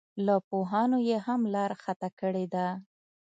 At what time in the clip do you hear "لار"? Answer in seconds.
1.53-1.71